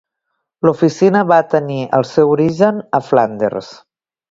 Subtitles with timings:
[0.67, 3.73] La oficina va tenir el seu origen a Flanders.